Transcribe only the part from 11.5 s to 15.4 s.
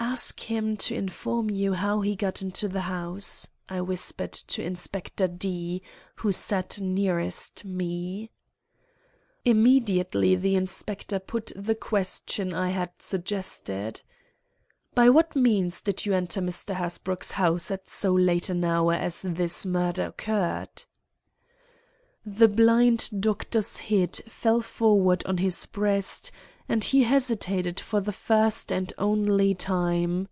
the question I had suggested: "By what